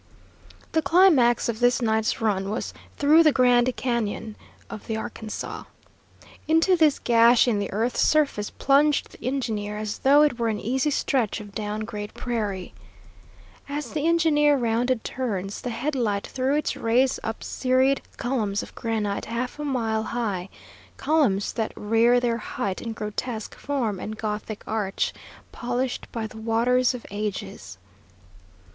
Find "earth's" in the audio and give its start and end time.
7.71-8.01